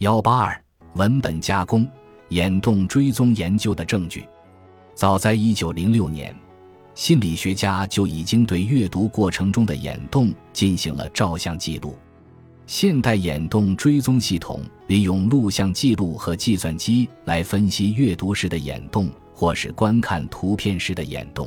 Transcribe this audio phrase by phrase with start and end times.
[0.00, 1.86] 幺八二文本加工、
[2.30, 4.26] 眼动追踪研究的证据。
[4.94, 6.34] 早在一九零六年，
[6.94, 11.98] 心理学家就已经对阅读过程中的眼动进行了照相记录。
[12.66, 21.46] 现代眼动追踪系统利用录像记录和计算机来分析阅读时的眼动，或是观看图片时的眼动。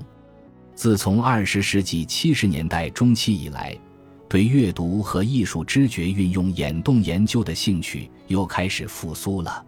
[0.75, 3.75] 自从二十世纪七十年代中期以来，
[4.33, 9.63] 对阅读和艺术知觉运用眼动研究的兴趣又开始复苏了。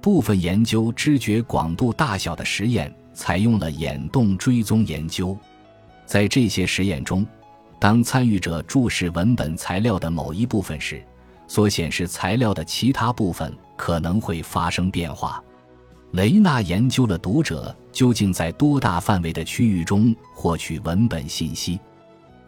[0.00, 5.38] 部分研究知觉广度大小的实验采用了眼动追踪研究。
[6.04, 7.24] 在这些实验中，
[7.78, 11.00] 当参与者注视文本材料的某一部分时，
[11.46, 15.40] 所显示材料的其他部分可能会发生变化。
[16.10, 21.78] 雷纳研究了读者究竟在多大范围的区域中获取文本信息。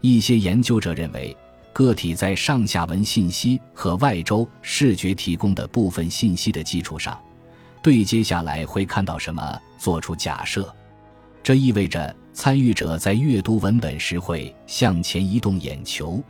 [0.00, 1.32] 一些研究者认为。
[1.74, 7.20] 个体在上下文信息和外周视觉提供的部分信息的基础上，
[7.82, 10.72] 对接下来会看到什么做出假设。
[11.42, 16.22] 这意味着参与者在阅读文本时会向前移动眼球，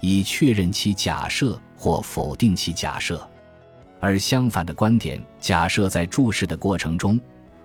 [0.00, 3.28] 以确认其假设或否定其假设。
[4.00, 7.20] 而相反的观点假设，在注视的过程中，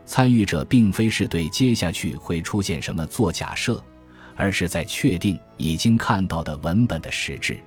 [0.08, 3.82] 参与者并非是对接下去会出现什么做假设。
[4.38, 7.60] 而是在确定已经看到的文本的实质。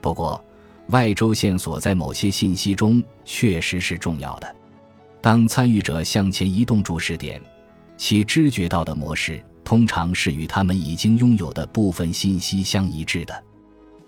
[0.00, 0.42] 不过，
[0.88, 4.56] 外周线索在某些信息中确实是重要的。
[5.20, 7.42] 当参与者向前移动注视点，
[7.96, 13.44] 其知觉到的模式通常是与他们已经拥有的部分信息相一致的。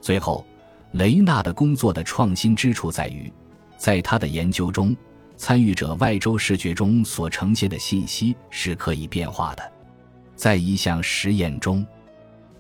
[0.01, 0.47] 最后，
[0.93, 3.33] 雷纳的工作的创新之处在于，
[3.77, 4.97] 在他的研究中，
[5.37, 9.73] 参与者外周视觉中所呈现的信息是可以变化的。
[10.39, 11.85] 在一项实验中，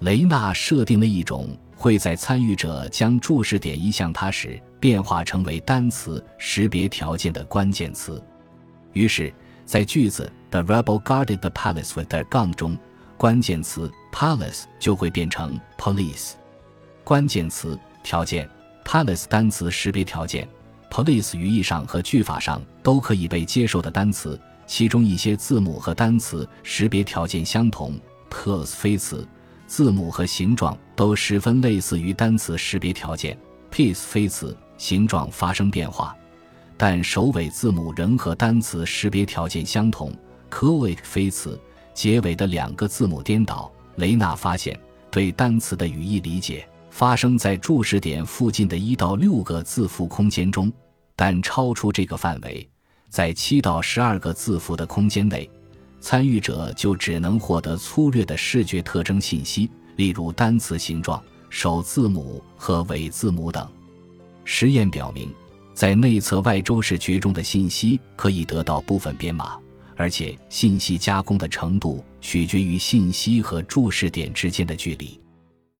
[0.01, 8.21] 雷纳设定了一种会在参与者将注视点移向他时变化成为单词识别条件的关键词。
[8.95, 9.33] 于是，
[9.65, 12.77] 在句子 “The rebel guarded the palace with their gun” 中，
[13.17, 16.33] 关键词 “palace” 就会变成 “police”。
[17.05, 18.50] 关键词条件
[18.84, 20.49] “palace” 单词识别条件
[20.91, 24.37] “police” 语义上和句法上都可以被接受的单词。
[24.69, 27.99] 其中一些字母和单词识别条件相同
[28.31, 29.27] ，plus 非词，
[29.67, 33.37] 字母和形状都十分类似于单词识别条件
[33.73, 36.15] ，piece 非词，形状发生变化，
[36.77, 40.15] 但首尾字母仍和单词识别条件相同
[40.51, 41.59] ，quote 非词，
[41.95, 43.73] 结尾的两个字母颠倒。
[43.97, 44.79] 雷纳发现，
[45.11, 50.71] 对单词的语义理解发生在注视点附近的一到六个字符空间中，
[51.17, 52.69] 但超出这个范围。
[53.08, 55.48] 在七到十二个字符的空间内，
[56.00, 63.66] 参与者就只能获得粗略的视觉特征信息，例如单词形状、首字母和尾字母等。
[64.44, 65.32] 实验表明，
[65.74, 69.58] 在内侧外周视觉中的信息可以得到部分编码，
[69.96, 75.19] 而且信息加工的程度取决于信息和注视点之间的距离。